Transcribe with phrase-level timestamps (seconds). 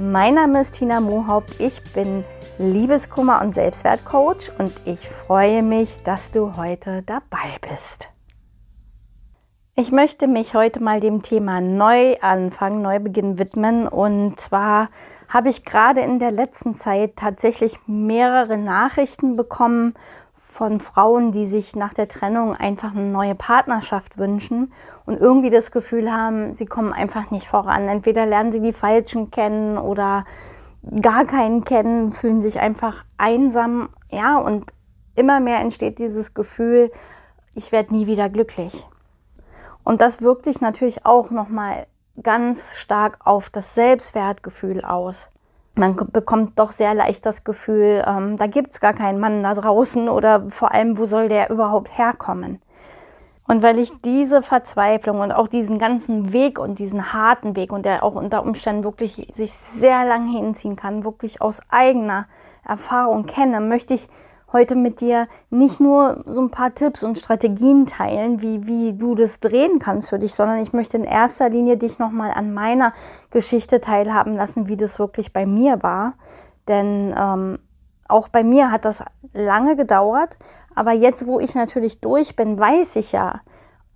[0.00, 2.22] Mein Name ist Tina Mohaupt, ich bin
[2.56, 8.08] Liebeskummer und Selbstwertcoach und ich freue mich, dass du heute dabei bist.
[9.74, 14.88] Ich möchte mich heute mal dem Thema Neuanfang, Neubeginn widmen und zwar
[15.28, 19.94] habe ich gerade in der letzten Zeit tatsächlich mehrere Nachrichten bekommen
[20.48, 24.72] von Frauen, die sich nach der Trennung einfach eine neue Partnerschaft wünschen
[25.04, 27.86] und irgendwie das Gefühl haben, sie kommen einfach nicht voran.
[27.86, 30.24] Entweder lernen sie die Falschen kennen oder
[31.00, 34.72] gar keinen kennen, fühlen sich einfach einsam, ja, und
[35.14, 36.90] immer mehr entsteht dieses Gefühl,
[37.54, 38.86] ich werde nie wieder glücklich.
[39.84, 41.86] Und das wirkt sich natürlich auch nochmal
[42.20, 45.28] ganz stark auf das Selbstwertgefühl aus
[45.78, 50.08] man bekommt doch sehr leicht das Gefühl, ähm, da gibt's gar keinen Mann da draußen
[50.08, 52.60] oder vor allem, wo soll der überhaupt herkommen?
[53.46, 57.86] Und weil ich diese Verzweiflung und auch diesen ganzen Weg und diesen harten Weg und
[57.86, 62.26] der auch unter Umständen wirklich sich sehr lang hinziehen kann, wirklich aus eigener
[62.62, 64.10] Erfahrung kenne, möchte ich
[64.52, 69.14] heute mit dir nicht nur so ein paar Tipps und Strategien teilen, wie, wie du
[69.14, 72.92] das drehen kannst für dich, sondern ich möchte in erster Linie dich nochmal an meiner
[73.30, 76.14] Geschichte teilhaben lassen, wie das wirklich bei mir war.
[76.66, 77.58] Denn ähm,
[78.08, 79.02] auch bei mir hat das
[79.34, 80.38] lange gedauert,
[80.74, 83.40] aber jetzt, wo ich natürlich durch bin, weiß ich ja,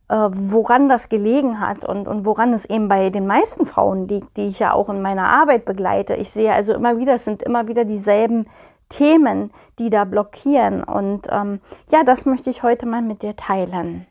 [0.09, 4.37] äh, woran das gelegen hat und, und woran es eben bei den meisten Frauen liegt,
[4.37, 6.15] die ich ja auch in meiner Arbeit begleite.
[6.15, 8.47] Ich sehe also immer wieder, es sind immer wieder dieselben
[8.93, 10.85] Themen, die da blockieren.
[10.85, 14.07] Und ähm, ja, das möchte ich heute mal mit dir teilen.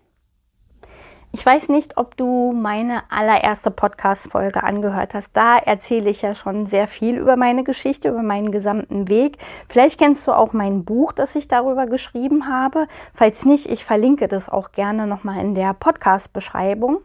[1.33, 5.29] Ich weiß nicht, ob du meine allererste Podcast-Folge angehört hast.
[5.31, 9.38] Da erzähle ich ja schon sehr viel über meine Geschichte, über meinen gesamten Weg.
[9.69, 12.85] Vielleicht kennst du auch mein Buch, das ich darüber geschrieben habe.
[13.13, 16.97] Falls nicht, ich verlinke das auch gerne nochmal in der Podcast-Beschreibung.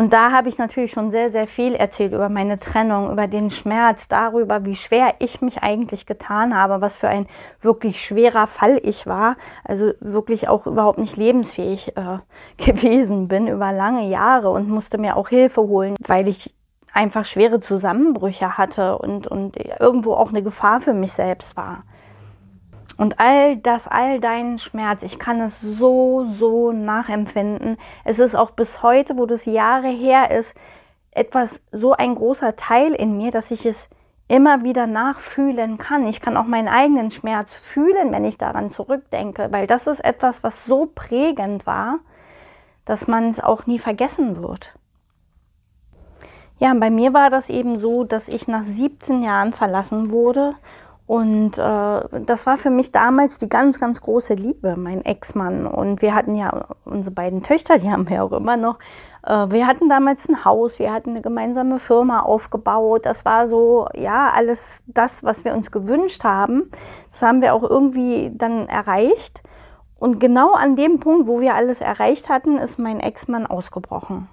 [0.00, 3.50] Und da habe ich natürlich schon sehr, sehr viel erzählt über meine Trennung, über den
[3.50, 7.26] Schmerz, darüber, wie schwer ich mich eigentlich getan habe, was für ein
[7.60, 9.36] wirklich schwerer Fall ich war.
[9.62, 12.20] Also wirklich auch überhaupt nicht lebensfähig äh,
[12.64, 16.54] gewesen bin über lange Jahre und musste mir auch Hilfe holen, weil ich
[16.94, 21.84] einfach schwere Zusammenbrüche hatte und, und irgendwo auch eine Gefahr für mich selbst war.
[22.96, 27.76] Und all das, all deinen Schmerz, ich kann es so, so nachempfinden.
[28.04, 30.54] Es ist auch bis heute, wo das Jahre her ist,
[31.12, 33.88] etwas, so ein großer Teil in mir, dass ich es
[34.28, 36.06] immer wieder nachfühlen kann.
[36.06, 40.44] Ich kann auch meinen eigenen Schmerz fühlen, wenn ich daran zurückdenke, weil das ist etwas,
[40.44, 41.98] was so prägend war,
[42.84, 44.74] dass man es auch nie vergessen wird.
[46.60, 50.54] Ja, bei mir war das eben so, dass ich nach 17 Jahren verlassen wurde
[51.10, 55.66] und äh, das war für mich damals die ganz, ganz große Liebe, mein Ex-Mann.
[55.66, 58.78] Und wir hatten ja unsere beiden Töchter, die haben wir auch immer noch.
[59.26, 63.06] Äh, wir hatten damals ein Haus, wir hatten eine gemeinsame Firma aufgebaut.
[63.06, 66.70] Das war so, ja, alles das, was wir uns gewünscht haben.
[67.10, 69.42] Das haben wir auch irgendwie dann erreicht.
[69.98, 74.28] Und genau an dem Punkt, wo wir alles erreicht hatten, ist mein Ex-Mann ausgebrochen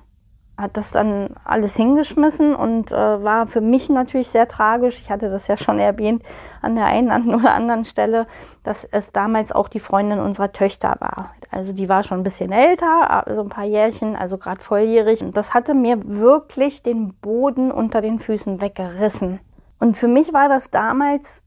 [0.58, 5.00] hat das dann alles hingeschmissen und äh, war für mich natürlich sehr tragisch.
[5.00, 6.24] Ich hatte das ja schon erwähnt
[6.62, 8.26] an der einen oder anderen Stelle,
[8.64, 11.32] dass es damals auch die Freundin unserer Töchter war.
[11.52, 15.22] Also die war schon ein bisschen älter, so also ein paar Jährchen, also gerade volljährig.
[15.22, 19.40] Und das hatte mir wirklich den Boden unter den Füßen weggerissen.
[19.80, 21.44] Und für mich war das damals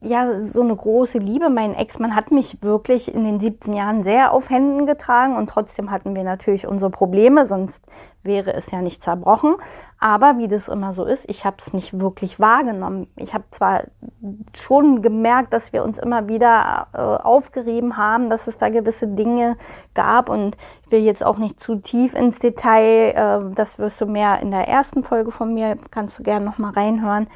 [0.00, 1.50] ja, so eine große Liebe.
[1.50, 5.90] Mein Ex-Mann hat mich wirklich in den 17 Jahren sehr auf Händen getragen und trotzdem
[5.90, 7.82] hatten wir natürlich unsere Probleme, sonst
[8.22, 9.56] wäre es ja nicht zerbrochen.
[9.98, 13.08] Aber wie das immer so ist, ich habe es nicht wirklich wahrgenommen.
[13.16, 13.84] Ich habe zwar
[14.54, 19.56] schon gemerkt, dass wir uns immer wieder äh, aufgerieben haben, dass es da gewisse Dinge
[19.94, 24.06] gab und ich will jetzt auch nicht zu tief ins Detail, äh, das wirst du
[24.06, 27.26] mehr in der ersten Folge von mir, kannst du gerne nochmal reinhören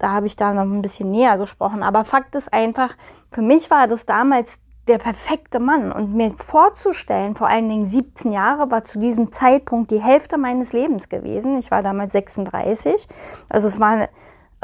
[0.00, 1.82] da habe ich da noch ein bisschen näher gesprochen.
[1.82, 2.96] Aber Fakt ist einfach,
[3.30, 4.58] für mich war das damals
[4.88, 5.92] der perfekte Mann.
[5.92, 10.72] Und mir vorzustellen, vor allen Dingen 17 Jahre, war zu diesem Zeitpunkt die Hälfte meines
[10.72, 11.58] Lebens gewesen.
[11.58, 13.06] Ich war damals 36.
[13.48, 14.08] Also es war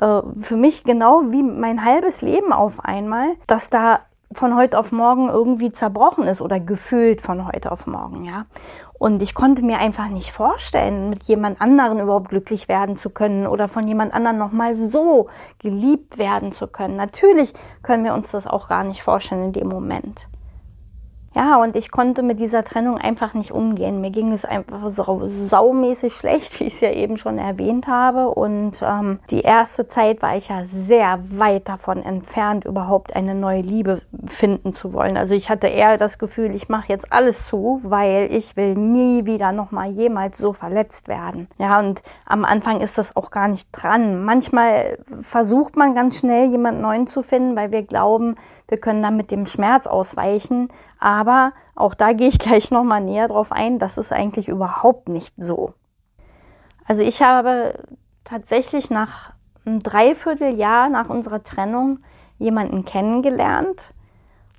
[0.01, 4.01] äh, für mich genau wie mein halbes Leben auf einmal, dass da
[4.33, 8.47] von heute auf morgen irgendwie zerbrochen ist oder gefühlt von heute auf morgen, ja.
[8.99, 13.47] Und ich konnte mir einfach nicht vorstellen, mit jemand anderen überhaupt glücklich werden zu können
[13.47, 15.29] oder von jemand anderen nochmal so
[15.59, 16.97] geliebt werden zu können.
[16.97, 17.53] Natürlich
[17.83, 20.27] können wir uns das auch gar nicht vorstellen in dem Moment.
[21.37, 24.01] Ja, und ich konnte mit dieser Trennung einfach nicht umgehen.
[24.01, 28.31] Mir ging es einfach sau saumäßig schlecht, wie ich es ja eben schon erwähnt habe.
[28.31, 33.61] Und ähm, die erste Zeit war ich ja sehr weit davon entfernt, überhaupt eine neue
[33.61, 35.19] Liebe finden zu wollen.
[35.19, 39.27] Also ich hatte eher das Gefühl, ich mache jetzt alles zu, weil ich will nie
[39.27, 41.49] wieder nochmal jemals so verletzt werden.
[41.59, 44.25] Ja, und am Anfang ist das auch gar nicht dran.
[44.25, 48.37] Manchmal versucht man ganz schnell, jemand Neuen zu finden, weil wir glauben,
[48.69, 50.71] wir können dann mit dem Schmerz ausweichen.
[50.99, 53.79] Aber auch da gehe ich gleich nochmal näher drauf ein.
[53.79, 55.75] Das ist eigentlich überhaupt nicht so.
[56.87, 57.75] Also ich habe
[58.25, 59.33] tatsächlich nach
[59.65, 61.99] einem Dreivierteljahr nach unserer Trennung
[62.39, 63.93] jemanden kennengelernt,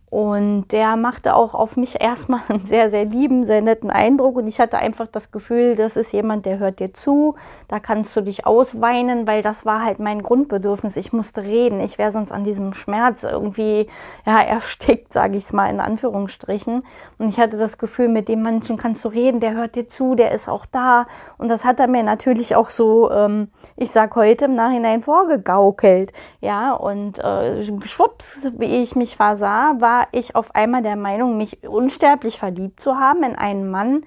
[0.09, 4.37] und der machte auch auf mich erstmal einen sehr, sehr lieben, sehr netten Eindruck.
[4.37, 7.35] Und ich hatte einfach das Gefühl, das ist jemand, der hört dir zu.
[7.67, 10.95] Da kannst du dich ausweinen, weil das war halt mein Grundbedürfnis.
[10.95, 11.81] Ich musste reden.
[11.81, 13.87] Ich wäre sonst an diesem Schmerz irgendwie
[14.25, 16.83] ja, erstickt, sage ich es mal in Anführungsstrichen.
[17.17, 20.15] Und ich hatte das Gefühl, mit dem Menschen kannst du reden, der hört dir zu,
[20.15, 21.05] der ist auch da.
[21.37, 26.13] Und das hat er mir natürlich auch so, ähm, ich sag heute im Nachhinein vorgegaukelt.
[26.39, 31.37] Ja, und äh, schwupps, wie ich mich versah, war war ich auf einmal der Meinung,
[31.37, 34.05] mich unsterblich verliebt zu haben in einen Mann,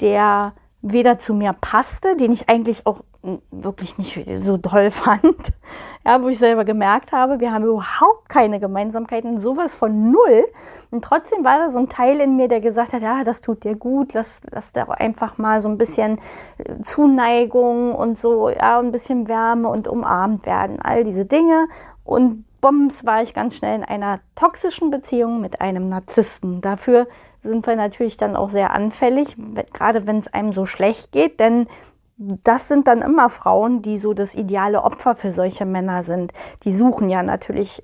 [0.00, 3.00] der weder zu mir passte, den ich eigentlich auch
[3.50, 5.54] wirklich nicht so toll fand,
[6.04, 10.44] ja, wo ich selber gemerkt habe, wir haben überhaupt keine Gemeinsamkeiten, sowas von null.
[10.90, 13.64] Und trotzdem war da so ein Teil in mir, der gesagt hat, ja, das tut
[13.64, 16.20] dir gut, lass, lass da einfach mal so ein bisschen
[16.58, 21.66] äh, Zuneigung und so, ja, ein bisschen Wärme und umarmt werden, all diese Dinge.
[22.04, 26.62] Und Bombs war ich ganz schnell in einer toxischen Beziehung mit einem Narzissten.
[26.62, 27.06] Dafür
[27.42, 29.36] sind wir natürlich dann auch sehr anfällig,
[29.74, 31.66] gerade wenn es einem so schlecht geht, denn
[32.16, 36.32] das sind dann immer Frauen, die so das ideale Opfer für solche Männer sind.
[36.62, 37.82] Die suchen ja natürlich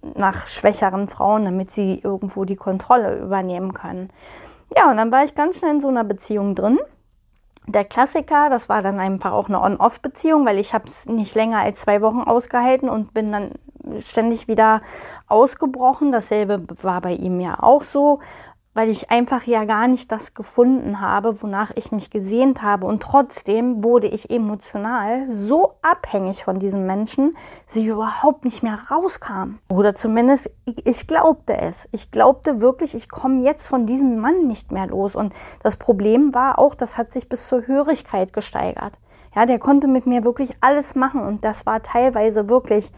[0.00, 4.08] nach schwächeren Frauen, damit sie irgendwo die Kontrolle übernehmen können.
[4.74, 6.78] Ja, und dann war ich ganz schnell in so einer Beziehung drin.
[7.66, 11.58] Der Klassiker, das war dann einfach auch eine On-Off-Beziehung, weil ich habe es nicht länger
[11.58, 13.52] als zwei Wochen ausgehalten und bin dann
[14.00, 14.82] ständig wieder
[15.28, 16.12] ausgebrochen.
[16.12, 18.20] Dasselbe war bei ihm ja auch so,
[18.74, 22.86] weil ich einfach ja gar nicht das gefunden habe, wonach ich mich gesehnt habe.
[22.86, 27.36] Und trotzdem wurde ich emotional so abhängig von diesem Menschen,
[27.66, 29.58] sie überhaupt nicht mehr rauskam.
[29.68, 31.88] Oder zumindest ich glaubte es.
[31.92, 35.14] Ich glaubte wirklich, ich komme jetzt von diesem Mann nicht mehr los.
[35.14, 35.32] Und
[35.62, 38.94] das Problem war auch, das hat sich bis zur Hörigkeit gesteigert.
[39.36, 42.92] Ja, der konnte mit mir wirklich alles machen und das war teilweise wirklich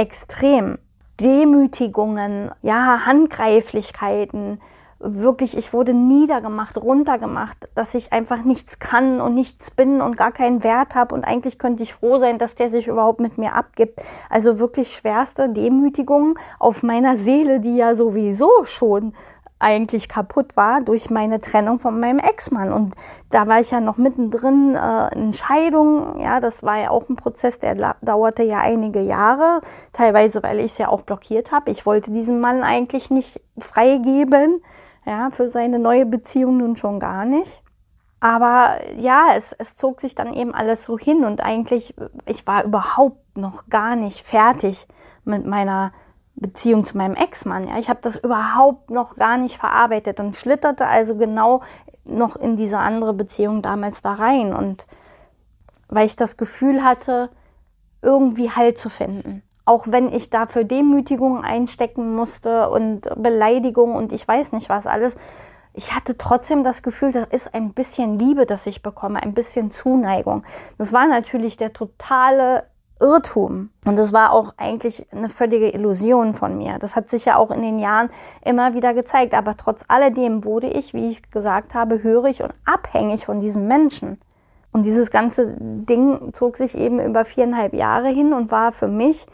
[0.00, 0.78] extrem.
[1.20, 4.58] Demütigungen, ja, Handgreiflichkeiten,
[4.98, 10.32] wirklich, ich wurde niedergemacht, runtergemacht, dass ich einfach nichts kann und nichts bin und gar
[10.32, 13.54] keinen Wert habe und eigentlich könnte ich froh sein, dass der sich überhaupt mit mir
[13.54, 14.02] abgibt.
[14.30, 19.12] Also wirklich schwerste Demütigungen auf meiner Seele, die ja sowieso schon
[19.60, 22.72] eigentlich kaputt war durch meine Trennung von meinem Ex-Mann.
[22.72, 22.94] Und
[23.30, 26.18] da war ich ja noch mittendrin äh, in Scheidung.
[26.20, 29.60] Ja, das war ja auch ein Prozess, der dauerte ja einige Jahre.
[29.92, 31.70] Teilweise, weil ich es ja auch blockiert habe.
[31.70, 34.62] Ich wollte diesen Mann eigentlich nicht freigeben.
[35.06, 37.62] Ja, für seine neue Beziehung nun schon gar nicht.
[38.20, 41.94] Aber ja, es, es zog sich dann eben alles so hin und eigentlich,
[42.26, 44.86] ich war überhaupt noch gar nicht fertig
[45.24, 45.92] mit meiner
[46.40, 47.68] Beziehung zu meinem Ex-Mann.
[47.68, 51.62] Ja, ich habe das überhaupt noch gar nicht verarbeitet und schlitterte also genau
[52.04, 54.86] noch in diese andere Beziehung damals da rein und
[55.88, 57.30] weil ich das Gefühl hatte,
[58.02, 59.42] irgendwie Halt zu finden.
[59.66, 65.16] Auch wenn ich dafür Demütigungen einstecken musste und Beleidigungen und ich weiß nicht was alles.
[65.72, 69.70] Ich hatte trotzdem das Gefühl, das ist ein bisschen Liebe, das ich bekomme, ein bisschen
[69.70, 70.44] Zuneigung.
[70.78, 72.64] Das war natürlich der totale
[73.00, 73.70] Irrtum.
[73.84, 76.78] Und das war auch eigentlich eine völlige Illusion von mir.
[76.78, 78.10] Das hat sich ja auch in den Jahren
[78.44, 79.34] immer wieder gezeigt.
[79.34, 84.20] Aber trotz alledem wurde ich, wie ich gesagt habe, hörig und abhängig von diesem Menschen.
[84.72, 89.26] Und dieses ganze Ding zog sich eben über viereinhalb Jahre hin und war für mich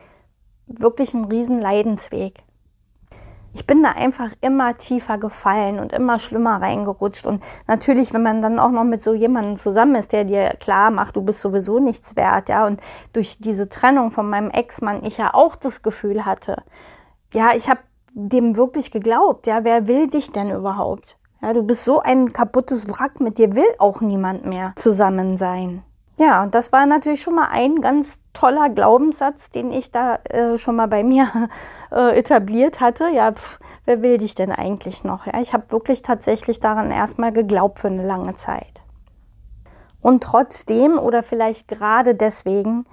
[0.66, 2.45] wirklich ein riesen Leidensweg
[3.56, 7.26] ich bin da einfach immer tiefer gefallen und immer schlimmer reingerutscht.
[7.26, 10.90] Und natürlich, wenn man dann auch noch mit so jemandem zusammen ist, der dir klar
[10.90, 12.82] macht, du bist sowieso nichts wert, ja, und
[13.14, 16.64] durch diese Trennung von meinem Ex-Mann ich ja auch das Gefühl hatte,
[17.32, 17.80] ja, ich habe
[18.12, 21.16] dem wirklich geglaubt, ja, wer will dich denn überhaupt?
[21.40, 25.82] Ja, du bist so ein kaputtes Wrack, mit dir will auch niemand mehr zusammen sein.
[26.18, 30.56] Ja, und das war natürlich schon mal ein ganz toller Glaubenssatz, den ich da äh,
[30.56, 31.28] schon mal bei mir
[31.92, 33.08] äh, etabliert hatte.
[33.08, 35.26] Ja, pf, wer will dich denn eigentlich noch?
[35.26, 38.82] Ja, ich habe wirklich tatsächlich daran erstmal geglaubt für eine lange Zeit.
[40.00, 42.84] Und trotzdem oder vielleicht gerade deswegen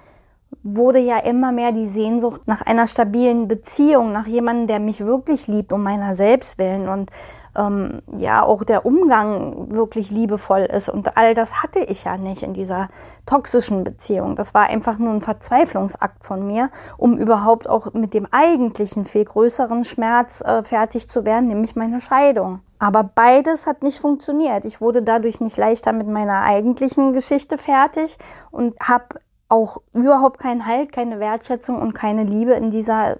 [0.62, 5.46] wurde ja immer mehr die Sehnsucht nach einer stabilen Beziehung, nach jemandem, der mich wirklich
[5.46, 7.10] liebt, um meiner selbst willen und
[7.56, 10.88] ähm, ja auch der Umgang wirklich liebevoll ist.
[10.88, 12.88] Und all das hatte ich ja nicht in dieser
[13.26, 14.36] toxischen Beziehung.
[14.36, 19.24] Das war einfach nur ein Verzweiflungsakt von mir, um überhaupt auch mit dem eigentlichen viel
[19.24, 22.60] größeren Schmerz äh, fertig zu werden, nämlich meine Scheidung.
[22.78, 24.64] Aber beides hat nicht funktioniert.
[24.64, 28.18] Ich wurde dadurch nicht leichter mit meiner eigentlichen Geschichte fertig
[28.50, 33.18] und habe auch überhaupt keinen Halt, keine Wertschätzung und keine Liebe in dieser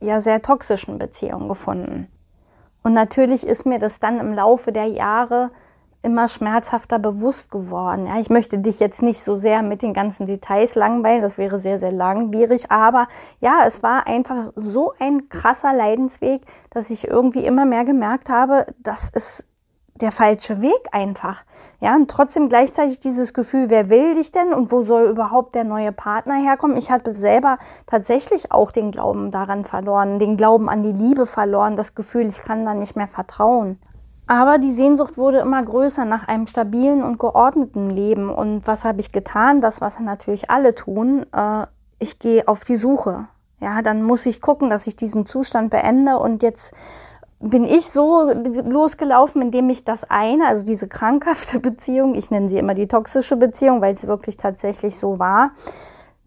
[0.00, 2.08] ja sehr toxischen Beziehung gefunden.
[2.88, 5.50] Und natürlich ist mir das dann im Laufe der Jahre
[6.00, 8.06] immer schmerzhafter bewusst geworden.
[8.06, 11.60] Ja, ich möchte dich jetzt nicht so sehr mit den ganzen Details langweilen, das wäre
[11.60, 13.06] sehr, sehr langwierig, aber
[13.42, 16.40] ja, es war einfach so ein krasser Leidensweg,
[16.70, 19.46] dass ich irgendwie immer mehr gemerkt habe, dass es
[20.02, 21.44] der falsche Weg einfach.
[21.80, 25.64] Ja, und trotzdem gleichzeitig dieses Gefühl, wer will dich denn und wo soll überhaupt der
[25.64, 26.76] neue Partner herkommen?
[26.76, 31.76] Ich hatte selber tatsächlich auch den Glauben daran verloren, den Glauben an die Liebe verloren,
[31.76, 33.78] das Gefühl, ich kann da nicht mehr vertrauen.
[34.26, 38.28] Aber die Sehnsucht wurde immer größer nach einem stabilen und geordneten Leben.
[38.28, 39.62] Und was habe ich getan?
[39.62, 41.24] Das, was natürlich alle tun.
[41.32, 41.66] Äh,
[41.98, 43.26] ich gehe auf die Suche.
[43.58, 46.74] Ja, dann muss ich gucken, dass ich diesen Zustand beende und jetzt
[47.40, 52.58] bin ich so losgelaufen, indem ich das eine, also diese krankhafte Beziehung, ich nenne sie
[52.58, 55.52] immer die toxische Beziehung, weil es wirklich tatsächlich so war,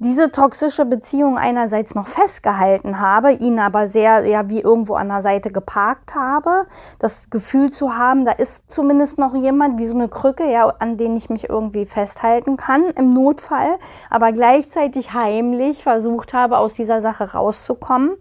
[0.03, 5.22] diese toxische Beziehung einerseits noch festgehalten habe, ihn aber sehr, ja, wie irgendwo an der
[5.22, 6.65] Seite geparkt habe,
[6.98, 10.98] das Gefühl zu haben, da ist zumindest noch jemand, wie so eine Krücke, ja, an
[10.98, 13.77] den ich mich irgendwie festhalten kann im Notfall,
[14.10, 18.18] aber gleichzeitig heimlich versucht habe, aus dieser Sache rauszukommen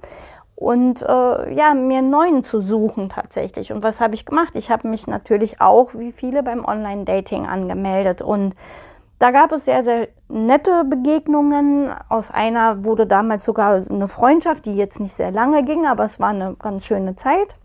[0.60, 3.72] und äh, ja, mir einen neuen zu suchen tatsächlich.
[3.72, 4.54] Und was habe ich gemacht?
[4.56, 8.20] Ich habe mich natürlich auch, wie viele, beim Online-Dating angemeldet.
[8.20, 8.54] Und
[9.18, 11.90] da gab es sehr, sehr nette Begegnungen.
[12.10, 16.20] Aus einer wurde damals sogar eine Freundschaft, die jetzt nicht sehr lange ging, aber es
[16.20, 17.56] war eine ganz schöne Zeit.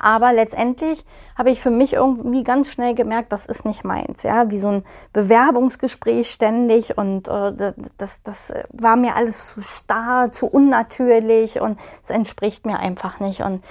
[0.00, 1.04] Aber letztendlich
[1.36, 4.22] habe ich für mich irgendwie ganz schnell gemerkt, das ist nicht meins.
[4.22, 10.30] Ja, wie so ein Bewerbungsgespräch ständig und äh, das, das war mir alles zu starr,
[10.30, 13.40] zu unnatürlich und es entspricht mir einfach nicht.
[13.40, 13.64] Und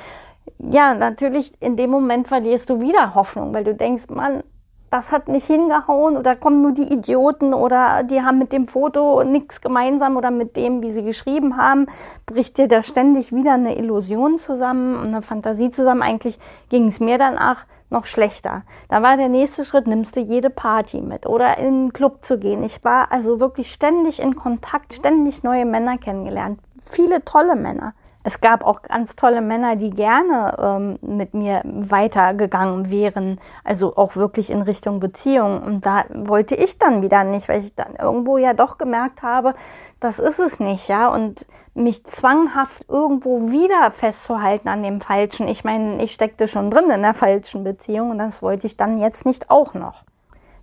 [0.60, 4.44] ja, natürlich in dem Moment verlierst du wieder Hoffnung, weil du denkst, Mann,
[4.90, 9.24] das hat nicht hingehauen oder kommen nur die Idioten oder die haben mit dem Foto
[9.24, 11.88] nichts gemeinsam oder mit dem, wie sie geschrieben haben,
[12.26, 16.02] bricht dir da ständig wieder eine Illusion zusammen, eine Fantasie zusammen.
[16.02, 16.40] Eigentlich
[16.70, 18.64] ging es mir danach noch schlechter.
[18.90, 22.40] Da war der nächste Schritt, nimmst du jede Party mit oder in einen Club zu
[22.40, 22.64] gehen.
[22.64, 26.60] Ich war also wirklich ständig in Kontakt, ständig neue Männer kennengelernt.
[26.90, 27.94] Viele tolle Männer
[28.26, 34.16] es gab auch ganz tolle Männer, die gerne ähm, mit mir weitergegangen wären, also auch
[34.16, 35.62] wirklich in Richtung Beziehung.
[35.62, 39.54] Und da wollte ich dann wieder nicht, weil ich dann irgendwo ja doch gemerkt habe,
[40.00, 41.08] das ist es nicht, ja.
[41.08, 45.48] Und mich zwanghaft irgendwo wieder festzuhalten an dem Falschen.
[45.48, 48.98] Ich meine, ich steckte schon drin in der falschen Beziehung und das wollte ich dann
[49.00, 50.04] jetzt nicht auch noch.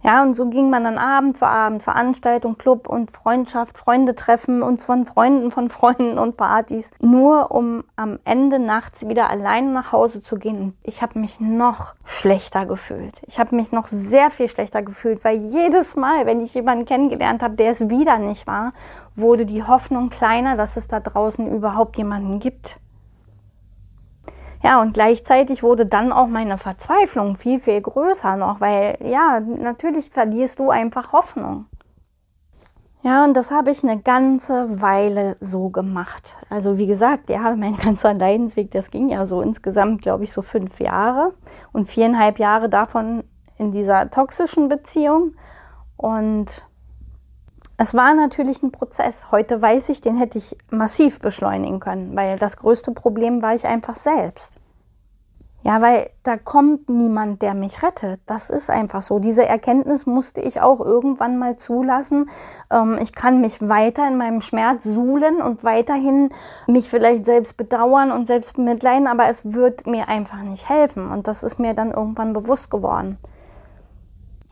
[0.04, 4.60] Ja, und so ging man dann Abend für Abend, Veranstaltung, Club und Freundschaft, Freunde treffen
[4.60, 9.92] und von Freunden von Freunden und Partys, nur um am Ende nachts wieder alleine nach
[9.92, 10.76] Hause zu gehen.
[10.82, 13.14] Ich habe mich noch schlechter gefühlt.
[13.26, 17.40] Ich habe mich noch sehr viel schlechter gefühlt, weil jedes Mal, wenn ich jemanden kennengelernt
[17.40, 18.72] habe, der es wieder nicht war,
[19.14, 22.80] wurde die Hoffnung kleiner, dass es da draußen überhaupt jemanden gibt.
[24.62, 30.10] Ja, und gleichzeitig wurde dann auch meine Verzweiflung viel, viel größer noch, weil ja, natürlich
[30.10, 31.66] verlierst du einfach Hoffnung.
[33.04, 36.36] Ja, und das habe ich eine ganze Weile so gemacht.
[36.48, 40.40] Also wie gesagt, ja, mein ganzer Leidensweg, das ging ja so insgesamt, glaube ich, so
[40.40, 41.34] fünf Jahre
[41.72, 43.24] und viereinhalb Jahre davon
[43.58, 45.34] in dieser toxischen Beziehung.
[45.96, 46.64] Und
[47.82, 49.32] es war natürlich ein Prozess.
[49.32, 53.66] Heute weiß ich, den hätte ich massiv beschleunigen können, weil das größte Problem war ich
[53.66, 54.56] einfach selbst.
[55.64, 58.20] Ja, weil da kommt niemand, der mich rettet.
[58.26, 59.18] Das ist einfach so.
[59.18, 62.30] Diese Erkenntnis musste ich auch irgendwann mal zulassen.
[62.70, 66.30] Ähm, ich kann mich weiter in meinem Schmerz suhlen und weiterhin
[66.68, 71.10] mich vielleicht selbst bedauern und selbst bemitleiden, aber es wird mir einfach nicht helfen.
[71.10, 73.18] Und das ist mir dann irgendwann bewusst geworden.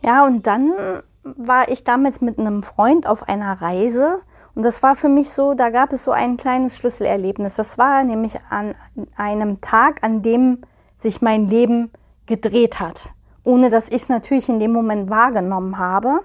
[0.02, 1.02] Ja, und dann
[1.36, 4.20] war ich damals mit einem Freund auf einer Reise
[4.54, 7.54] und das war für mich so, da gab es so ein kleines Schlüsselerlebnis.
[7.54, 8.74] Das war nämlich an
[9.16, 10.58] einem Tag, an dem
[10.98, 11.92] sich mein Leben
[12.26, 13.10] gedreht hat,
[13.44, 16.20] ohne dass ich es natürlich in dem Moment wahrgenommen habe.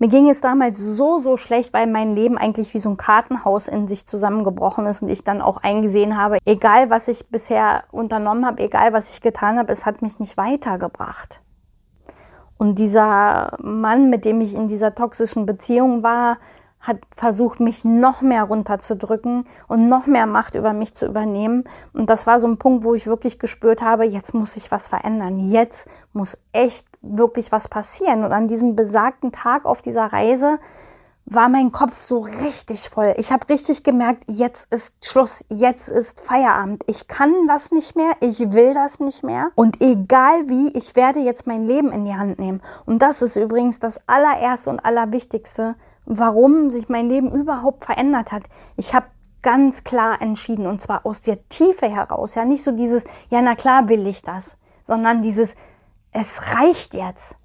[0.00, 3.66] Mir ging es damals so, so schlecht, weil mein Leben eigentlich wie so ein Kartenhaus
[3.66, 8.46] in sich zusammengebrochen ist und ich dann auch eingesehen habe, egal was ich bisher unternommen
[8.46, 11.40] habe, egal was ich getan habe, es hat mich nicht weitergebracht.
[12.58, 16.38] Und dieser Mann, mit dem ich in dieser toxischen Beziehung war,
[16.80, 21.64] hat versucht, mich noch mehr runterzudrücken und noch mehr Macht über mich zu übernehmen.
[21.92, 24.88] Und das war so ein Punkt, wo ich wirklich gespürt habe, jetzt muss ich was
[24.88, 25.38] verändern.
[25.38, 28.24] Jetzt muss echt wirklich was passieren.
[28.24, 30.58] Und an diesem besagten Tag auf dieser Reise
[31.30, 33.14] war mein Kopf so richtig voll.
[33.18, 36.84] Ich habe richtig gemerkt, jetzt ist Schluss, jetzt ist Feierabend.
[36.86, 39.50] Ich kann das nicht mehr, ich will das nicht mehr.
[39.54, 42.62] Und egal wie, ich werde jetzt mein Leben in die Hand nehmen.
[42.86, 48.44] Und das ist übrigens das allererste und allerwichtigste, warum sich mein Leben überhaupt verändert hat.
[48.76, 49.06] Ich habe
[49.42, 52.36] ganz klar entschieden und zwar aus der Tiefe heraus.
[52.36, 55.54] Ja, nicht so dieses, ja, na klar will ich das, sondern dieses,
[56.10, 57.36] es reicht jetzt.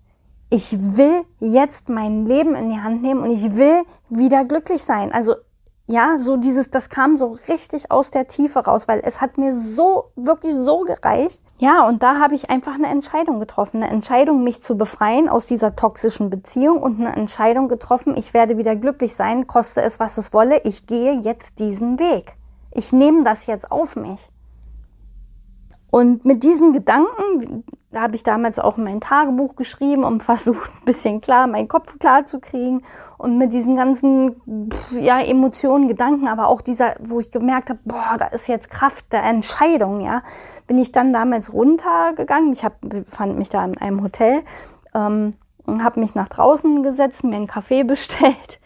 [0.55, 5.12] Ich will jetzt mein Leben in die Hand nehmen und ich will wieder glücklich sein.
[5.12, 5.33] Also
[5.88, 9.55] ja, so dieses, das kam so richtig aus der Tiefe raus, weil es hat mir
[9.55, 11.41] so, wirklich so gereicht.
[11.57, 13.81] Ja, und da habe ich einfach eine Entscheidung getroffen.
[13.81, 18.55] Eine Entscheidung, mich zu befreien aus dieser toxischen Beziehung und eine Entscheidung getroffen, ich werde
[18.55, 20.62] wieder glücklich sein, koste es, was es wolle.
[20.65, 22.38] Ich gehe jetzt diesen Weg.
[22.69, 24.29] Ich nehme das jetzt auf mich.
[25.94, 30.86] Und mit diesen Gedanken, da habe ich damals auch mein Tagebuch geschrieben und versucht, ein
[30.86, 32.82] bisschen klar, meinen Kopf klar zu kriegen.
[33.20, 38.16] Und mit diesen ganzen ja, Emotionen, Gedanken, aber auch dieser, wo ich gemerkt habe, boah,
[38.18, 40.24] da ist jetzt Kraft der Entscheidung, ja,
[40.66, 42.54] bin ich dann damals runtergegangen.
[42.54, 44.42] Ich hab, fand mich da in einem Hotel,
[44.96, 45.36] ähm,
[45.68, 48.60] habe mich nach draußen gesetzt, mir einen Kaffee bestellt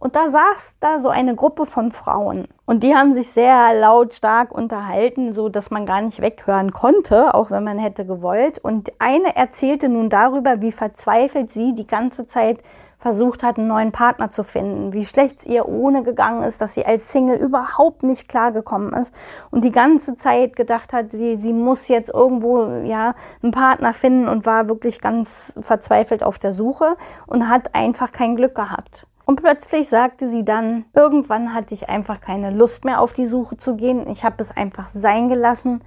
[0.00, 2.46] und da saß da so eine Gruppe von Frauen.
[2.66, 7.50] Und die haben sich sehr lautstark unterhalten, so dass man gar nicht weghören konnte, auch
[7.50, 8.58] wenn man hätte gewollt.
[8.58, 12.58] Und eine erzählte nun darüber, wie verzweifelt sie die ganze Zeit
[12.98, 16.74] versucht hat, einen neuen Partner zu finden, wie schlecht es ihr ohne gegangen ist, dass
[16.74, 19.14] sie als Single überhaupt nicht klargekommen ist
[19.50, 24.28] und die ganze Zeit gedacht hat, sie, sie muss jetzt irgendwo, ja, einen Partner finden
[24.28, 29.06] und war wirklich ganz verzweifelt auf der Suche und hat einfach kein Glück gehabt.
[29.28, 33.58] Und plötzlich sagte sie dann, irgendwann hatte ich einfach keine Lust mehr auf die Suche
[33.58, 34.08] zu gehen.
[34.08, 35.84] Ich habe es einfach sein gelassen.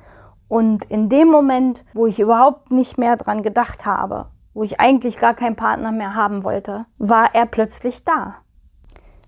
[0.47, 5.17] Und in dem Moment, wo ich überhaupt nicht mehr dran gedacht habe, wo ich eigentlich
[5.17, 8.35] gar keinen Partner mehr haben wollte, war er plötzlich da.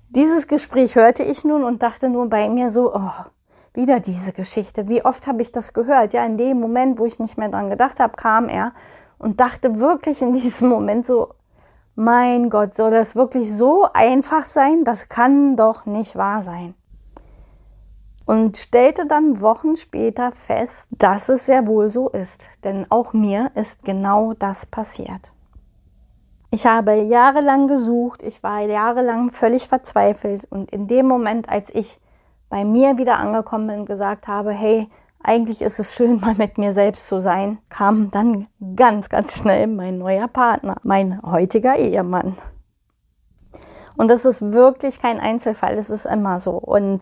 [0.09, 3.09] Dieses Gespräch hörte ich nun und dachte nur bei mir so, oh,
[3.73, 4.87] wieder diese Geschichte.
[4.87, 6.13] Wie oft habe ich das gehört?
[6.13, 8.73] Ja, in dem Moment, wo ich nicht mehr dran gedacht habe, kam er
[9.17, 11.29] und dachte wirklich in diesem Moment so,
[11.95, 14.83] mein Gott, soll das wirklich so einfach sein?
[14.83, 16.73] Das kann doch nicht wahr sein.
[18.25, 22.49] Und stellte dann Wochen später fest, dass es sehr wohl so ist.
[22.63, 25.31] Denn auch mir ist genau das passiert.
[26.49, 31.99] Ich habe jahrelang gesucht, ich war jahrelang völlig verzweifelt und in dem Moment, als ich
[32.47, 34.87] bei mir wieder angekommen bin und gesagt habe, hey,
[35.23, 39.67] eigentlich ist es schön, mal mit mir selbst zu sein, kam dann ganz, ganz schnell
[39.67, 42.35] mein neuer Partner, mein heutiger Ehemann.
[43.95, 46.51] Und das ist wirklich kein Einzelfall, es ist immer so.
[46.51, 47.01] Und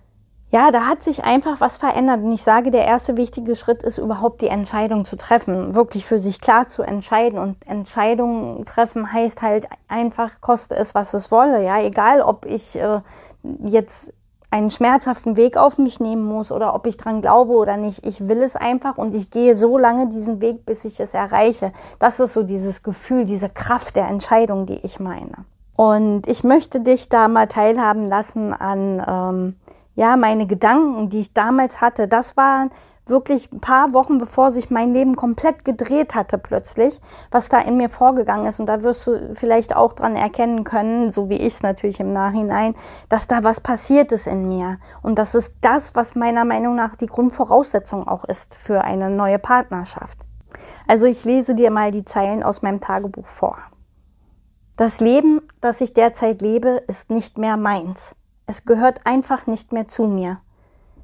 [0.51, 2.21] ja, da hat sich einfach was verändert.
[2.21, 6.19] Und ich sage, der erste wichtige Schritt ist überhaupt die Entscheidung zu treffen, wirklich für
[6.19, 7.39] sich klar zu entscheiden.
[7.39, 11.63] Und Entscheidungen treffen heißt halt einfach, koste es, was es wolle.
[11.63, 12.99] Ja, egal, ob ich äh,
[13.63, 14.13] jetzt
[14.51, 18.05] einen schmerzhaften Weg auf mich nehmen muss oder ob ich dran glaube oder nicht.
[18.05, 21.71] Ich will es einfach und ich gehe so lange diesen Weg, bis ich es erreiche.
[21.99, 25.45] Das ist so dieses Gefühl, diese Kraft der Entscheidung, die ich meine.
[25.77, 29.55] Und ich möchte dich da mal teilhaben lassen an ähm,
[29.95, 32.09] ja meine Gedanken, die ich damals hatte.
[32.09, 32.71] Das waren
[33.12, 37.78] wirklich ein paar Wochen bevor sich mein Leben komplett gedreht hatte plötzlich, was da in
[37.78, 38.60] mir vorgegangen ist.
[38.60, 42.13] Und da wirst du vielleicht auch dran erkennen können, so wie ich es natürlich im
[42.13, 42.74] Nachhinein,
[43.10, 44.80] dass da was passiert ist in mir.
[45.04, 49.38] Und das ist das, was meiner Meinung nach die Grundvoraussetzung auch ist für eine neue
[49.38, 50.17] Partnerschaft.
[50.88, 53.58] Also ich lese dir mal die Zeilen aus meinem Tagebuch vor.
[54.78, 58.15] Das Leben, das ich derzeit lebe, ist nicht mehr meins.
[58.47, 60.39] Es gehört einfach nicht mehr zu mir.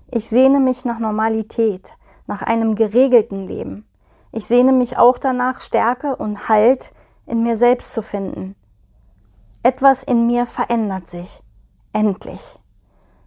[0.09, 1.93] Ich sehne mich nach Normalität,
[2.27, 3.87] nach einem geregelten Leben.
[4.31, 6.91] Ich sehne mich auch danach, Stärke und Halt
[7.25, 8.55] in mir selbst zu finden.
[9.63, 11.41] Etwas in mir verändert sich.
[11.93, 12.57] Endlich.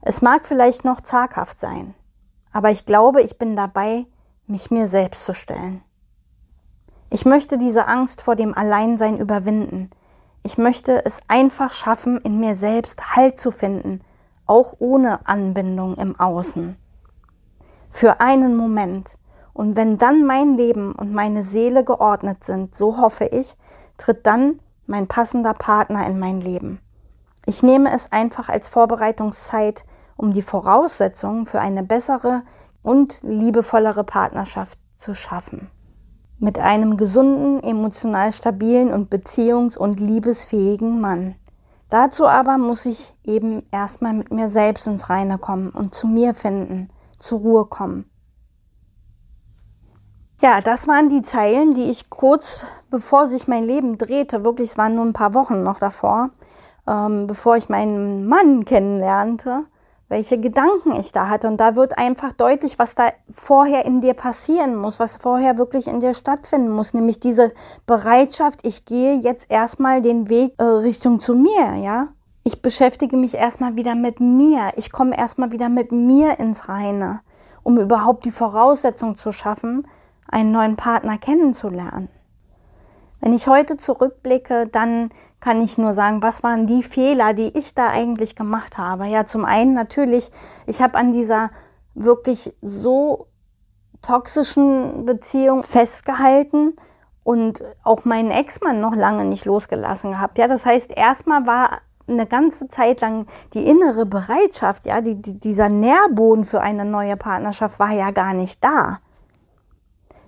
[0.03, 1.95] Es mag vielleicht noch zaghaft sein,
[2.53, 4.07] aber ich glaube, ich bin dabei,
[4.47, 5.83] mich mir selbst zu stellen.
[7.11, 9.91] Ich möchte diese Angst vor dem Alleinsein überwinden.
[10.43, 14.01] Ich möchte es einfach schaffen, in mir selbst Halt zu finden,
[14.47, 16.77] auch ohne Anbindung im Außen.
[17.91, 19.19] Für einen Moment.
[19.53, 23.57] Und wenn dann mein Leben und meine Seele geordnet sind, so hoffe ich,
[23.99, 26.81] tritt dann mein passender Partner in mein Leben.
[27.47, 29.85] Ich nehme es einfach als Vorbereitungszeit,
[30.17, 32.43] um die Voraussetzungen für eine bessere
[32.83, 35.71] und liebevollere Partnerschaft zu schaffen.
[36.39, 41.35] Mit einem gesunden, emotional stabilen und beziehungs- und liebesfähigen Mann.
[41.91, 46.35] Dazu aber muss ich eben erstmal mit mir selbst ins Reine kommen und zu mir
[46.35, 46.89] finden,
[47.21, 48.11] zur Ruhe kommen.
[50.43, 54.79] Ja, das waren die Zeilen, die ich kurz bevor sich mein Leben drehte, wirklich, es
[54.79, 56.31] waren nur ein paar Wochen noch davor,
[56.89, 59.67] ähm, bevor ich meinen Mann kennenlernte,
[60.09, 61.47] welche Gedanken ich da hatte.
[61.47, 65.87] Und da wird einfach deutlich, was da vorher in dir passieren muss, was vorher wirklich
[65.87, 67.53] in dir stattfinden muss, nämlich diese
[67.87, 72.09] Bereitschaft, ich gehe jetzt erstmal den Weg äh, Richtung zu mir, ja.
[72.43, 74.73] Ich beschäftige mich erstmal wieder mit mir.
[74.77, 77.21] Ich komme erstmal wieder mit mir ins Reine,
[77.63, 79.87] um überhaupt die Voraussetzung zu schaffen,
[80.27, 82.09] einen neuen Partner kennenzulernen.
[83.21, 87.75] Wenn ich heute zurückblicke, dann kann ich nur sagen, was waren die Fehler, die ich
[87.75, 89.07] da eigentlich gemacht habe.
[89.07, 90.31] Ja, zum einen natürlich,
[90.67, 91.51] ich habe an dieser
[91.95, 93.27] wirklich so
[94.01, 96.75] toxischen Beziehung festgehalten
[97.23, 100.39] und auch meinen Ex-Mann noch lange nicht losgelassen gehabt.
[100.39, 105.39] Ja, das heißt, erstmal war eine ganze Zeit lang die innere Bereitschaft, ja, die, die,
[105.39, 109.01] dieser Nährboden für eine neue Partnerschaft war ja gar nicht da.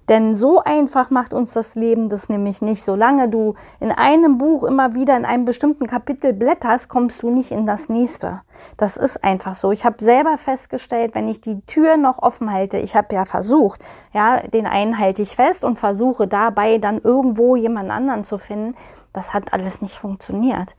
[0.08, 2.84] Denn so einfach macht uns das Leben das nämlich nicht.
[2.84, 7.52] Solange du in einem Buch immer wieder in einem bestimmten Kapitel blätterst, kommst du nicht
[7.52, 8.42] in das nächste.
[8.76, 9.70] Das ist einfach so.
[9.70, 13.80] Ich habe selber festgestellt, wenn ich die Tür noch offen halte, ich habe ja versucht,
[14.12, 18.74] ja, den einen halte ich fest und versuche dabei dann irgendwo jemand anderen zu finden.
[19.12, 20.74] Das hat alles nicht funktioniert.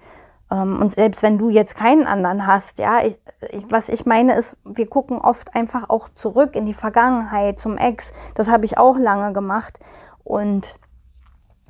[0.54, 3.20] Ähm, und selbst wenn du jetzt keinen anderen hast, ja, ich,
[3.52, 7.78] ich, was ich meine ist, wir gucken oft einfach auch zurück in die Vergangenheit zum
[7.78, 8.14] Ex.
[8.36, 9.80] Das habe ich auch lange gemacht.
[10.24, 10.76] Und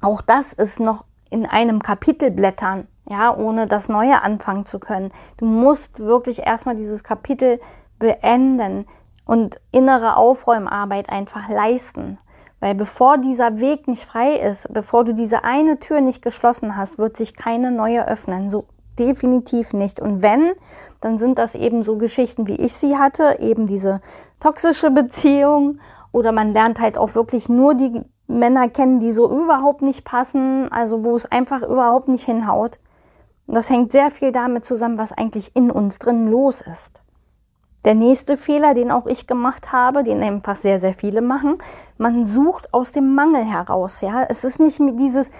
[0.01, 5.11] auch das ist noch in einem Kapitel blättern, ja, ohne das Neue anfangen zu können.
[5.37, 7.59] Du musst wirklich erstmal dieses Kapitel
[7.99, 8.85] beenden
[9.25, 12.19] und innere Aufräumarbeit einfach leisten.
[12.59, 16.97] Weil bevor dieser Weg nicht frei ist, bevor du diese eine Tür nicht geschlossen hast,
[16.97, 18.49] wird sich keine neue öffnen.
[18.51, 18.67] So
[18.99, 19.99] definitiv nicht.
[19.99, 20.53] Und wenn,
[21.01, 24.01] dann sind das eben so Geschichten, wie ich sie hatte, eben diese
[24.39, 25.79] toxische Beziehung
[26.11, 30.71] oder man lernt halt auch wirklich nur die Männer kennen, die so überhaupt nicht passen,
[30.71, 32.79] also wo es einfach überhaupt nicht hinhaut.
[33.47, 37.01] Und das hängt sehr viel damit zusammen, was eigentlich in uns drin los ist.
[37.85, 41.57] Der nächste Fehler, den auch ich gemacht habe, den einfach sehr, sehr viele machen,
[41.97, 43.99] man sucht aus dem Mangel heraus.
[43.99, 45.31] Ja, es ist nicht dieses,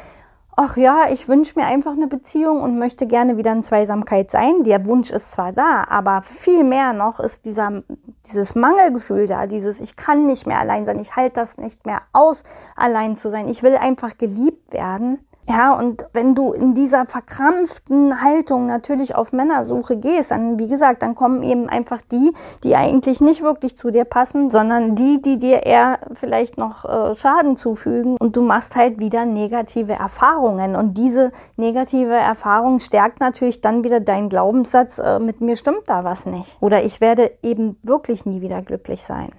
[0.55, 4.63] ach ja, ich wünsche mir einfach eine Beziehung und möchte gerne wieder in Zweisamkeit sein.
[4.63, 7.83] Der Wunsch ist zwar da, aber viel mehr noch ist dieser,
[8.25, 12.01] dieses Mangelgefühl da, dieses, ich kann nicht mehr allein sein, ich halte das nicht mehr
[12.11, 12.43] aus,
[12.75, 13.47] allein zu sein.
[13.47, 15.19] Ich will einfach geliebt werden.
[15.47, 21.03] Ja, und wenn du in dieser verkrampften Haltung natürlich auf Männersuche gehst, dann, wie gesagt,
[21.03, 25.37] dann kommen eben einfach die, die eigentlich nicht wirklich zu dir passen, sondern die, die
[25.37, 28.15] dir eher vielleicht noch äh, Schaden zufügen.
[28.17, 30.77] Und du machst halt wieder negative Erfahrungen.
[30.77, 36.05] Und diese negative Erfahrung stärkt natürlich dann wieder deinen Glaubenssatz, äh, mit mir stimmt da
[36.05, 36.57] was nicht.
[36.61, 39.29] Oder ich werde eben wirklich nie wieder glücklich sein.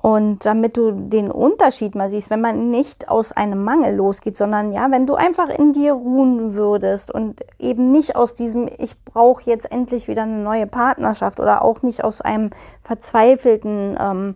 [0.00, 4.72] Und damit du den Unterschied mal siehst, wenn man nicht aus einem Mangel losgeht, sondern
[4.72, 9.42] ja, wenn du einfach in dir ruhen würdest und eben nicht aus diesem, ich brauche
[9.50, 12.50] jetzt endlich wieder eine neue Partnerschaft oder auch nicht aus einem
[12.84, 14.34] verzweifelten ähm,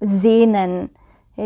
[0.00, 0.88] Sehnen,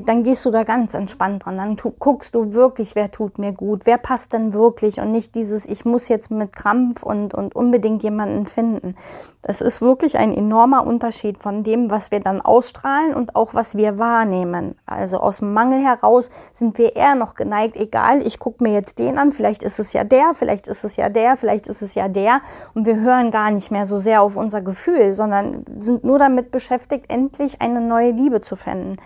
[0.03, 1.57] dann gehst du da ganz entspannt dran.
[1.57, 5.67] Dann guckst du wirklich, wer tut mir gut, wer passt denn wirklich und nicht dieses,
[5.67, 8.97] ich muss jetzt mit Krampf und, und unbedingt jemanden finden.
[9.43, 13.77] Das ist wirklich ein enormer Unterschied von dem, was wir dann ausstrahlen und auch was
[13.77, 14.75] wir wahrnehmen.
[14.87, 18.99] Also aus dem Mangel heraus sind wir eher noch geneigt, egal, ich gucke mir jetzt
[18.99, 21.95] den an, vielleicht ist es ja der, vielleicht ist es ja der, vielleicht ist es
[21.95, 22.41] ja der
[22.73, 26.51] und wir hören gar nicht mehr so sehr auf unser Gefühl, sondern sind nur damit
[26.51, 28.97] beschäftigt, endlich eine neue Liebe zu finden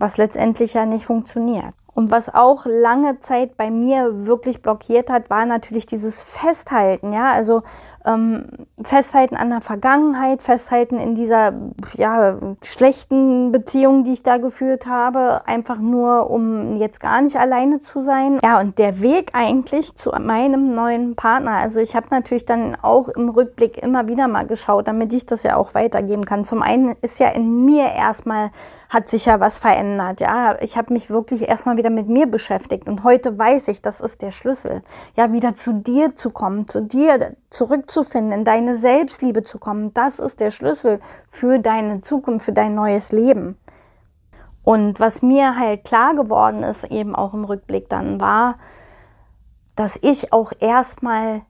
[0.00, 1.74] was letztendlich ja nicht funktioniert.
[1.98, 7.32] Und was auch lange Zeit bei mir wirklich blockiert hat, war natürlich dieses Festhalten, ja,
[7.32, 7.62] also
[8.06, 8.46] ähm,
[8.80, 11.54] Festhalten an der Vergangenheit, Festhalten in dieser
[11.94, 17.82] ja, schlechten Beziehung, die ich da geführt habe, einfach nur, um jetzt gar nicht alleine
[17.82, 18.38] zu sein.
[18.44, 23.08] Ja, und der Weg eigentlich zu meinem neuen Partner, also ich habe natürlich dann auch
[23.08, 26.44] im Rückblick immer wieder mal geschaut, damit ich das ja auch weitergeben kann.
[26.44, 28.52] Zum einen ist ja in mir erstmal
[28.88, 30.56] hat sich ja was verändert, ja.
[30.62, 34.22] Ich habe mich wirklich erstmal wieder mit mir beschäftigt und heute weiß ich, das ist
[34.22, 34.82] der Schlüssel.
[35.16, 40.18] Ja, wieder zu dir zu kommen, zu dir zurückzufinden, in deine Selbstliebe zu kommen, das
[40.18, 43.58] ist der Schlüssel für deine Zukunft, für dein neues Leben.
[44.62, 48.58] Und was mir halt klar geworden ist, eben auch im Rückblick dann war,
[49.76, 51.42] dass ich auch erstmal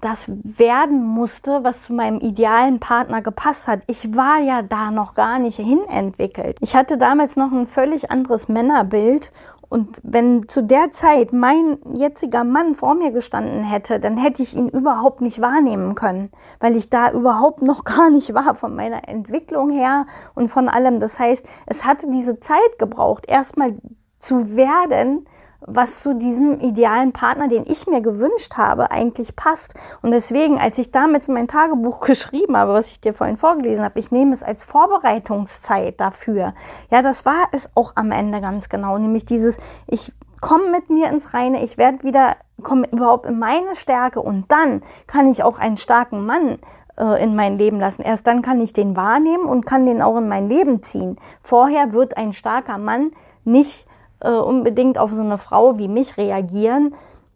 [0.00, 3.80] das werden musste, was zu meinem idealen Partner gepasst hat.
[3.86, 6.56] Ich war ja da noch gar nicht hinentwickelt.
[6.60, 9.32] Ich hatte damals noch ein völlig anderes Männerbild
[9.68, 14.56] und wenn zu der Zeit mein jetziger Mann vor mir gestanden hätte, dann hätte ich
[14.56, 19.08] ihn überhaupt nicht wahrnehmen können, weil ich da überhaupt noch gar nicht war von meiner
[19.08, 21.00] Entwicklung her und von allem.
[21.00, 23.76] Das heißt, es hatte diese Zeit gebraucht, erstmal
[24.18, 25.26] zu werden,
[25.60, 29.74] was zu diesem idealen Partner, den ich mir gewünscht habe, eigentlich passt.
[30.02, 33.98] Und deswegen, als ich damals mein Tagebuch geschrieben habe, was ich dir vorhin vorgelesen habe,
[33.98, 36.54] ich nehme es als Vorbereitungszeit dafür.
[36.90, 41.08] Ja, das war es auch am Ende ganz genau, nämlich dieses, ich komme mit mir
[41.08, 45.58] ins Reine, ich werde wieder, komme überhaupt in meine Stärke und dann kann ich auch
[45.58, 46.58] einen starken Mann
[46.96, 48.02] äh, in mein Leben lassen.
[48.02, 51.16] Erst dann kann ich den wahrnehmen und kann den auch in mein Leben ziehen.
[51.42, 53.10] Vorher wird ein starker Mann
[53.44, 53.87] nicht
[54.20, 56.94] äh, unbedingt auf so eine Frau wie mich reagieren,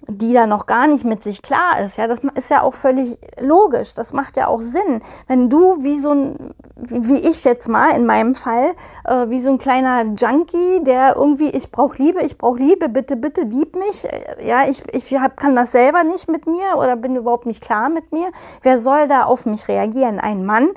[0.08, 1.96] die da noch gar nicht mit sich klar ist.
[1.96, 3.94] Ja, das ist ja auch völlig logisch.
[3.94, 5.02] Das macht ja auch Sinn.
[5.28, 9.50] Wenn du wie so ein, wie ich jetzt mal in meinem Fall, äh, wie so
[9.50, 14.04] ein kleiner Junkie, der irgendwie, ich brauche Liebe, ich brauche Liebe, bitte, bitte lieb mich.
[14.04, 17.62] Äh, ja, ich, ich hab, kann das selber nicht mit mir oder bin überhaupt nicht
[17.62, 18.30] klar mit mir.
[18.62, 20.18] Wer soll da auf mich reagieren?
[20.18, 20.70] Ein Mann,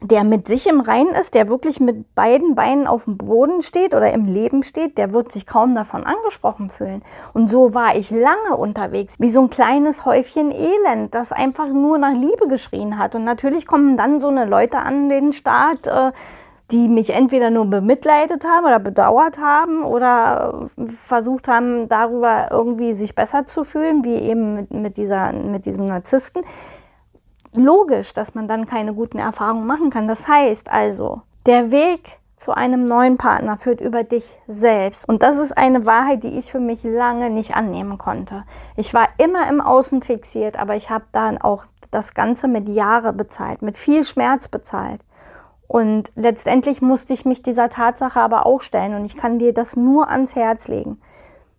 [0.00, 3.94] der mit sich im Reinen ist, der wirklich mit beiden Beinen auf dem Boden steht
[3.94, 7.02] oder im Leben steht, der wird sich kaum davon angesprochen fühlen.
[7.34, 11.98] Und so war ich lange unterwegs, wie so ein kleines Häufchen Elend, das einfach nur
[11.98, 13.16] nach Liebe geschrien hat.
[13.16, 16.12] Und natürlich kommen dann so eine Leute an den Start, äh,
[16.70, 23.14] die mich entweder nur bemitleidet haben oder bedauert haben oder versucht haben, darüber irgendwie sich
[23.14, 26.42] besser zu fühlen, wie eben mit dieser, mit diesem Narzissten
[27.58, 30.08] logisch, dass man dann keine guten Erfahrungen machen kann.
[30.08, 35.08] Das heißt also, der Weg zu einem neuen Partner führt über dich selbst.
[35.08, 38.44] Und das ist eine Wahrheit, die ich für mich lange nicht annehmen konnte.
[38.76, 43.12] Ich war immer im Außen fixiert, aber ich habe dann auch das Ganze mit Jahre
[43.12, 45.00] bezahlt, mit viel Schmerz bezahlt.
[45.66, 49.76] Und letztendlich musste ich mich dieser Tatsache aber auch stellen und ich kann dir das
[49.76, 51.00] nur ans Herz legen.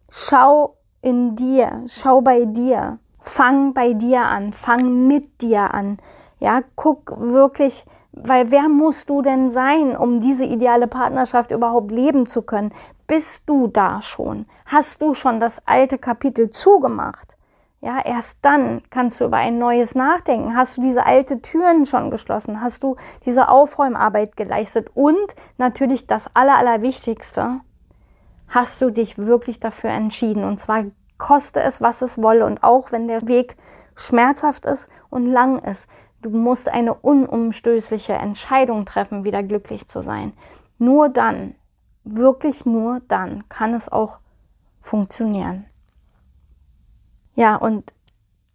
[0.09, 2.99] Schau in dir, schau bei dir.
[3.29, 5.99] Fang bei dir an, fang mit dir an.
[6.39, 12.25] Ja, guck wirklich, weil wer musst du denn sein, um diese ideale Partnerschaft überhaupt leben
[12.25, 12.73] zu können?
[13.05, 14.47] Bist du da schon?
[14.65, 17.37] Hast du schon das alte Kapitel zugemacht?
[17.81, 20.57] Ja, erst dann kannst du über ein neues nachdenken.
[20.57, 22.61] Hast du diese alte Türen schon geschlossen?
[22.61, 22.95] Hast du
[23.27, 24.89] diese Aufräumarbeit geleistet?
[24.95, 27.59] Und natürlich das Aller, Allerwichtigste,
[28.47, 30.43] hast du dich wirklich dafür entschieden?
[30.43, 30.85] Und zwar
[31.19, 32.45] koste es, was es wolle.
[32.45, 33.55] Und auch wenn der Weg
[33.95, 35.87] schmerzhaft ist und lang ist,
[36.23, 40.33] du musst eine unumstößliche Entscheidung treffen, wieder glücklich zu sein.
[40.79, 41.53] Nur dann,
[42.03, 44.19] wirklich nur dann kann es auch
[44.81, 45.65] funktionieren.
[47.35, 47.93] Ja, und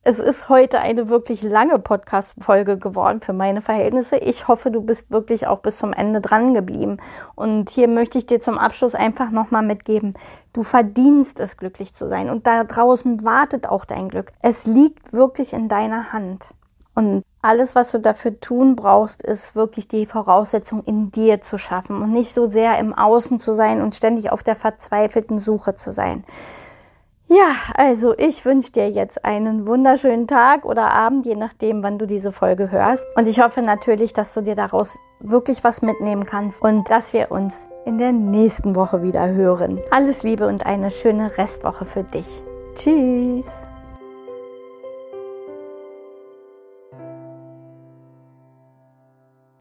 [0.06, 4.18] es ist heute eine wirklich lange Podcast-Folge geworden für meine Verhältnisse.
[4.18, 6.98] Ich hoffe, du bist wirklich auch bis zum Ende dran geblieben.
[7.34, 10.12] Und hier möchte ich dir zum Abschluss einfach nochmal mitgeben.
[10.52, 12.28] Du verdienst es, glücklich zu sein.
[12.28, 14.32] Und da draußen wartet auch dein Glück.
[14.42, 16.50] Es liegt wirklich in deiner Hand.
[16.94, 22.02] Und alles, was du dafür tun brauchst, ist wirklich die Voraussetzung in dir zu schaffen
[22.02, 25.92] und nicht so sehr im Außen zu sein und ständig auf der verzweifelten Suche zu
[25.92, 26.24] sein.
[27.34, 32.06] Ja, also ich wünsche dir jetzt einen wunderschönen Tag oder Abend, je nachdem, wann du
[32.06, 33.04] diese Folge hörst.
[33.16, 37.32] Und ich hoffe natürlich, dass du dir daraus wirklich was mitnehmen kannst und dass wir
[37.32, 39.80] uns in der nächsten Woche wieder hören.
[39.90, 42.40] Alles Liebe und eine schöne Restwoche für dich.
[42.76, 43.66] Tschüss.